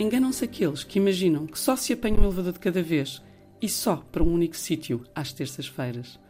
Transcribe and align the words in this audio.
Enganam-se 0.00 0.44
aqueles 0.44 0.84
que 0.84 0.96
imaginam 0.96 1.44
que 1.44 1.58
só 1.58 1.74
se 1.74 1.92
apanha 1.92 2.20
um 2.20 2.22
elevador 2.22 2.52
de 2.52 2.60
cada 2.60 2.80
vez 2.80 3.20
e 3.60 3.68
só 3.68 3.96
para 3.96 4.22
um 4.22 4.32
único 4.32 4.56
sítio 4.56 5.02
às 5.12 5.32
terças-feiras. 5.32 6.20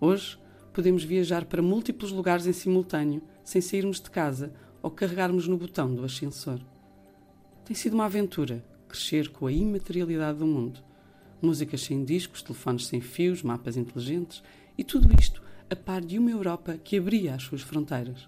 Hoje 0.00 0.38
podemos 0.72 1.04
viajar 1.04 1.44
para 1.44 1.60
múltiplos 1.60 2.10
lugares 2.10 2.46
em 2.46 2.54
simultâneo, 2.54 3.20
sem 3.44 3.60
sairmos 3.60 4.00
de 4.00 4.10
casa 4.10 4.54
ou 4.80 4.90
carregarmos 4.90 5.46
no 5.46 5.58
botão 5.58 5.94
do 5.94 6.06
ascensor. 6.06 6.58
Tem 7.66 7.76
sido 7.76 7.92
uma 7.92 8.06
aventura 8.06 8.64
crescer 8.88 9.28
com 9.28 9.46
a 9.46 9.52
imaterialidade 9.52 10.38
do 10.38 10.46
mundo. 10.46 10.80
Músicas 11.42 11.82
sem 11.82 12.06
discos, 12.06 12.40
telefones 12.40 12.86
sem 12.86 13.02
fios, 13.02 13.42
mapas 13.42 13.76
inteligentes 13.76 14.42
e 14.78 14.82
tudo 14.82 15.14
isto 15.20 15.42
a 15.68 15.76
par 15.76 16.00
de 16.00 16.18
uma 16.18 16.30
Europa 16.30 16.78
que 16.82 16.96
abria 16.96 17.34
as 17.34 17.42
suas 17.42 17.60
fronteiras. 17.60 18.26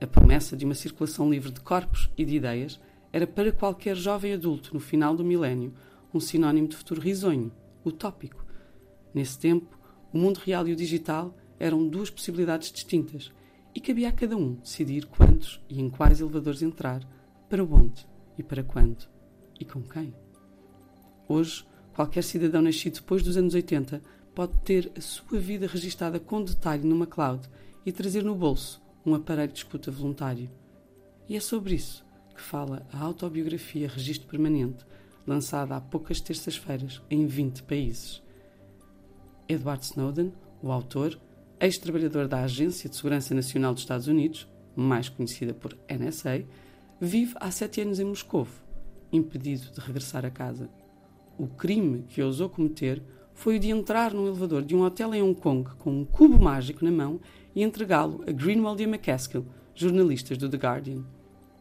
A 0.00 0.06
promessa 0.06 0.56
de 0.56 0.64
uma 0.64 0.74
circulação 0.74 1.30
livre 1.30 1.52
de 1.52 1.60
corpos 1.60 2.10
e 2.18 2.24
de 2.24 2.34
ideias 2.34 2.80
era 3.16 3.26
para 3.26 3.50
qualquer 3.50 3.96
jovem 3.96 4.34
adulto 4.34 4.74
no 4.74 4.78
final 4.78 5.16
do 5.16 5.24
milénio 5.24 5.72
um 6.12 6.20
sinónimo 6.20 6.68
de 6.68 6.76
futuro 6.76 7.00
risonho, 7.00 7.50
utópico. 7.82 8.44
Nesse 9.14 9.38
tempo, 9.38 9.78
o 10.12 10.18
mundo 10.18 10.36
real 10.36 10.68
e 10.68 10.74
o 10.74 10.76
digital 10.76 11.34
eram 11.58 11.88
duas 11.88 12.10
possibilidades 12.10 12.70
distintas 12.70 13.32
e 13.74 13.80
cabia 13.80 14.10
a 14.10 14.12
cada 14.12 14.36
um 14.36 14.56
decidir 14.56 15.06
quantos 15.06 15.64
e 15.66 15.80
em 15.80 15.88
quais 15.88 16.20
elevadores 16.20 16.60
entrar, 16.60 17.08
para 17.48 17.64
onde 17.64 18.06
e 18.36 18.42
para 18.42 18.62
quando 18.62 19.08
e 19.58 19.64
com 19.64 19.80
quem. 19.80 20.14
Hoje, 21.26 21.64
qualquer 21.94 22.22
cidadão 22.22 22.60
nascido 22.60 22.96
depois 22.96 23.22
dos 23.22 23.38
anos 23.38 23.54
80 23.54 24.02
pode 24.34 24.58
ter 24.58 24.92
a 24.94 25.00
sua 25.00 25.38
vida 25.38 25.66
registada 25.66 26.20
com 26.20 26.44
detalhe 26.44 26.86
numa 26.86 27.06
cloud 27.06 27.48
e 27.86 27.90
trazer 27.90 28.22
no 28.22 28.34
bolso 28.34 28.78
um 29.06 29.14
aparelho 29.14 29.54
de 29.54 29.60
escuta 29.60 29.90
voluntário. 29.90 30.50
E 31.26 31.34
é 31.34 31.40
sobre 31.40 31.76
isso 31.76 32.05
que 32.36 32.42
fala 32.42 32.86
a 32.92 33.00
autobiografia 33.00 33.88
Registro 33.88 34.28
Permanente, 34.28 34.84
lançada 35.26 35.74
há 35.74 35.80
poucas 35.80 36.20
terças-feiras 36.20 37.02
em 37.10 37.26
20 37.26 37.62
países. 37.62 38.22
Edward 39.48 39.84
Snowden, 39.84 40.32
o 40.62 40.70
autor, 40.70 41.18
ex-trabalhador 41.58 42.28
da 42.28 42.42
Agência 42.42 42.88
de 42.88 42.96
Segurança 42.96 43.34
Nacional 43.34 43.72
dos 43.72 43.82
Estados 43.82 44.06
Unidos, 44.06 44.46
mais 44.76 45.08
conhecida 45.08 45.54
por 45.54 45.76
NSA, 45.90 46.44
vive 47.00 47.34
há 47.40 47.50
sete 47.50 47.80
anos 47.80 47.98
em 47.98 48.04
Moscou, 48.04 48.46
impedido 49.12 49.70
de 49.72 49.80
regressar 49.80 50.24
a 50.24 50.30
casa. 50.30 50.68
O 51.38 51.46
crime 51.46 52.04
que 52.08 52.22
ousou 52.22 52.48
cometer 52.48 53.02
foi 53.32 53.56
o 53.56 53.60
de 53.60 53.70
entrar 53.70 54.12
num 54.12 54.26
elevador 54.26 54.62
de 54.62 54.74
um 54.74 54.82
hotel 54.82 55.14
em 55.14 55.22
Hong 55.22 55.38
Kong 55.38 55.70
com 55.78 55.90
um 55.90 56.04
cubo 56.04 56.38
mágico 56.38 56.84
na 56.84 56.90
mão 56.90 57.20
e 57.54 57.62
entregá-lo 57.62 58.24
a 58.26 58.32
Greenwald 58.32 58.80
e 58.82 58.86
a 58.86 58.88
McCaskill, 58.88 59.46
jornalistas 59.74 60.38
do 60.38 60.48
The 60.48 60.56
Guardian. 60.56 61.15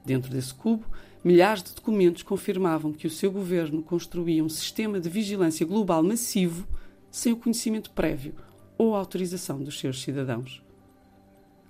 Dentro 0.05 0.31
desse 0.31 0.53
cubo, 0.53 0.85
milhares 1.23 1.63
de 1.63 1.73
documentos 1.73 2.21
confirmavam 2.21 2.93
que 2.93 3.07
o 3.07 3.09
seu 3.09 3.31
governo 3.31 3.81
construía 3.81 4.43
um 4.43 4.49
sistema 4.49 4.99
de 4.99 5.09
vigilância 5.09 5.65
global 5.65 6.03
massivo 6.03 6.67
sem 7.09 7.33
o 7.33 7.37
conhecimento 7.37 7.89
prévio 7.89 8.35
ou 8.77 8.95
autorização 8.95 9.63
dos 9.63 9.79
seus 9.79 10.01
cidadãos. 10.01 10.61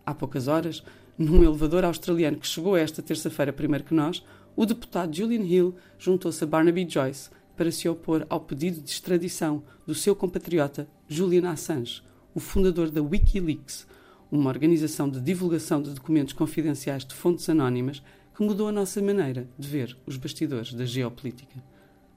Há 0.06 0.13
poucas 0.13 0.47
horas, 0.47 0.83
num 1.17 1.44
elevador 1.44 1.86
australiano 1.86 2.38
que 2.38 2.47
chegou 2.47 2.75
esta 2.75 3.02
terça-feira 3.02 3.53
primeiro 3.53 3.86
que 3.86 3.94
nós, 3.94 4.23
o 4.56 4.66
deputado 4.66 5.16
Julian 5.16 5.44
Hill 5.44 5.75
juntou-se 5.97 6.44
a 6.44 6.47
Barnaby 6.47 6.88
Joyce 6.89 7.30
para 7.56 7.72
se 7.72 7.88
opor 7.88 8.25
ao 8.30 8.41
pedido 8.41 8.81
de 8.81 8.89
extradição 8.89 9.63
do 9.88 9.95
seu 9.95 10.13
compatriota 10.16 10.88
Julian 11.08 11.50
Assange, 11.50 12.03
o 12.33 12.39
fundador 12.39 12.91
da 12.91 13.02
Wikileaks, 13.02 13.88
uma 14.30 14.50
organização 14.50 15.09
de 15.09 15.22
divulgação 15.22 15.81
de 15.81 15.91
documentos 15.91 16.33
confidenciais 16.33 17.06
de 17.06 17.13
fontes 17.13 17.47
anónimas 17.47 18.03
que 18.36 18.44
mudou 18.44 18.67
a 18.67 18.72
nossa 18.72 19.02
maneira 19.02 19.47
de 19.58 19.67
ver 19.67 19.97
os 20.05 20.17
bastidores 20.17 20.73
da 20.73 20.86
geopolítica. 20.86 21.64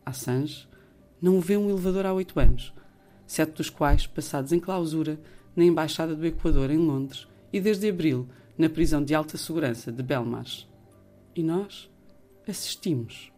Assange 0.05 0.67
não 1.23 1.41
vê 1.41 1.57
um 1.57 1.71
elevador 1.71 2.07
há 2.07 2.13
oito 2.13 2.41
anos, 2.41 2.75
sete 3.25 3.53
dos 3.53 3.71
quais 3.71 4.07
passados 4.07 4.53
em 4.53 4.59
clausura 4.59 5.21
na 5.55 5.65
Embaixada 5.65 6.17
do 6.17 6.27
Equador 6.27 6.71
em 6.71 6.79
Londres 6.79 7.29
e 7.53 7.61
desde 7.61 7.89
abril 7.89 8.29
na 8.57 8.69
prisão 8.69 9.03
de 9.03 9.15
alta 9.15 9.37
segurança 9.37 9.93
de 9.93 10.03
Belmarsh. 10.03 10.69
E 11.37 11.43
nós 11.43 11.89
assistimos, 12.49 13.33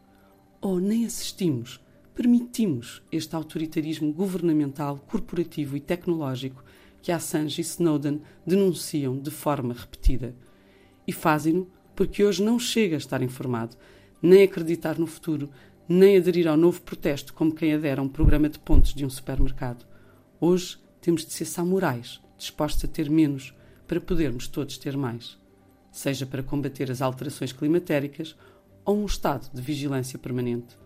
ou 0.60 0.80
nem 0.80 1.04
assistimos, 1.04 1.80
permitimos 2.14 3.02
este 3.12 3.36
autoritarismo 3.36 4.12
governamental, 4.12 4.98
corporativo 5.06 5.76
e 5.76 5.80
tecnológico 5.80 6.64
que 7.02 7.12
Assange 7.12 7.60
e 7.60 7.64
Snowden 7.64 8.22
denunciam 8.46 9.18
de 9.18 9.30
forma 9.30 9.74
repetida. 9.74 10.34
E 11.06 11.12
fazem-no 11.12 11.66
porque 12.00 12.24
hoje 12.24 12.42
não 12.42 12.58
chega 12.58 12.96
a 12.96 12.98
estar 12.98 13.20
informado, 13.20 13.76
nem 14.22 14.42
acreditar 14.42 14.98
no 14.98 15.06
futuro, 15.06 15.50
nem 15.86 16.16
aderir 16.16 16.48
ao 16.48 16.56
novo 16.56 16.80
protesto 16.80 17.34
como 17.34 17.54
quem 17.54 17.74
adera 17.74 18.00
a 18.00 18.02
um 18.02 18.08
programa 18.08 18.48
de 18.48 18.58
pontos 18.58 18.94
de 18.94 19.04
um 19.04 19.10
supermercado. 19.10 19.84
Hoje 20.40 20.78
temos 20.98 21.26
de 21.26 21.32
ser 21.34 21.44
samurais, 21.44 22.18
dispostos 22.38 22.84
a 22.84 22.88
ter 22.88 23.10
menos, 23.10 23.54
para 23.86 24.00
podermos 24.00 24.48
todos 24.48 24.78
ter 24.78 24.96
mais. 24.96 25.38
Seja 25.92 26.24
para 26.24 26.42
combater 26.42 26.90
as 26.90 27.02
alterações 27.02 27.52
climatéricas 27.52 28.34
ou 28.82 28.96
um 28.96 29.04
estado 29.04 29.50
de 29.52 29.60
vigilância 29.60 30.18
permanente. 30.18 30.78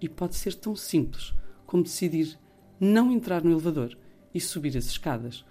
E 0.00 0.08
pode 0.08 0.34
ser 0.34 0.56
tão 0.56 0.74
simples 0.74 1.32
como 1.66 1.84
decidir 1.84 2.36
não 2.80 3.12
entrar 3.12 3.44
no 3.44 3.52
elevador 3.52 3.96
e 4.34 4.40
subir 4.40 4.76
as 4.76 4.86
escadas, 4.86 5.44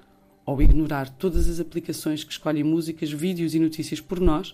ou 0.45 0.61
ignorar 0.61 1.09
todas 1.09 1.47
as 1.47 1.61
aplicações 1.61 2.25
que 2.25 2.31
escolhem 2.33 2.65
músicas, 2.65 3.09
vídeos 3.09 3.55
e 3.55 3.59
notícias 3.59 4.01
por 4.01 4.19
nós 4.19 4.53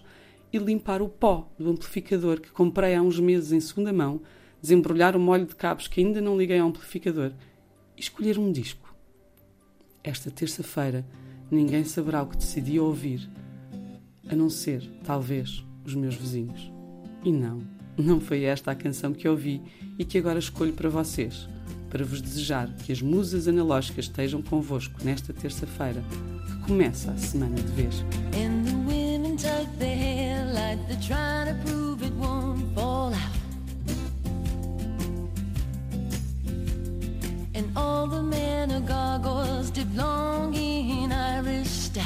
e 0.54 0.60
limpar 0.60 1.02
o 1.02 1.10
pó 1.10 1.52
do 1.58 1.72
amplificador 1.72 2.40
que 2.40 2.52
comprei 2.52 2.94
há 2.94 3.02
uns 3.02 3.20
meses 3.20 3.52
em 3.52 3.60
segunda 3.60 3.92
mão, 3.92 4.22
desembrulhar 4.62 5.16
o 5.16 5.20
molho 5.20 5.48
de 5.48 5.56
cabos 5.56 5.88
que 5.88 6.00
ainda 6.00 6.22
não 6.22 6.38
liguei 6.38 6.60
ao 6.60 6.70
amplificador 6.70 7.32
e 7.98 8.02
escolher 8.02 8.38
um 8.38 8.52
disco. 8.52 8.96
Esta 10.04 10.30
terça-feira 10.30 11.04
ninguém 11.50 11.84
saberá 11.84 12.22
o 12.22 12.28
que 12.28 12.38
decidi 12.38 12.80
ouvir, 12.80 13.28
a 14.30 14.36
não 14.36 14.50
ser, 14.50 14.88
talvez, 15.04 15.66
os 15.84 15.96
meus 15.96 16.16
vizinhos. 16.16 16.72
E 17.24 17.32
não, 17.32 17.62
não 17.98 18.20
foi 18.22 18.44
esta 18.44 18.72
a 18.72 18.76
canção 18.76 19.12
que 19.12 19.28
ouvi 19.28 19.62
e 19.98 20.06
que 20.06 20.18
agora 20.18 20.40
escolho 20.40 20.74
para 20.74 20.90
vocês, 20.90 21.48
para 21.90 22.06
vos 22.06 22.22
desejar 22.22 22.72
que 22.78 22.92
as 22.92 23.02
musas 23.02 23.48
analógicas 23.48 24.06
estejam 24.06 24.42
convosco 24.42 25.04
nesta 25.04 25.34
terça-feira, 25.34 26.04
que 26.48 26.68
começa 26.68 27.12
a 27.12 27.18
semana 27.18 27.56
de 27.56 27.72
vez. 27.72 28.04
Like 30.76 30.88
they're 30.88 31.08
trying 31.08 31.48
to 31.48 31.66
prove 31.66 32.02
it 32.02 32.14
won't 32.14 32.76
fall 32.76 33.14
out. 33.14 33.38
And 37.54 37.66
all 37.76 38.08
the 38.08 38.24
men 38.24 38.72
are 38.72 38.80
gargoyles 38.80 39.70
dip 39.70 39.88
long 39.96 40.54
in 40.56 41.12
Irish 41.12 41.68
stout. 41.68 42.06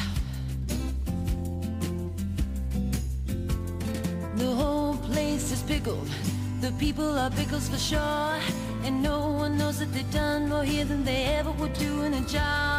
The 4.36 4.52
whole 4.60 4.98
place 4.98 5.52
is 5.52 5.62
pickled. 5.64 6.10
The 6.60 6.72
people 6.74 7.18
are 7.18 7.32
pickles 7.32 7.70
for 7.70 7.78
sure. 7.78 8.40
And 8.84 9.02
no 9.02 9.30
one 9.30 9.58
knows 9.58 9.80
that 9.80 9.94
they've 9.94 10.12
done 10.12 10.50
more 10.50 10.64
here 10.64 10.86
than 10.86 11.06
they 11.06 11.24
ever 11.40 11.52
would 11.52 11.74
do 11.74 12.04
in 12.04 12.14
a 12.14 12.22
job. 12.22 12.77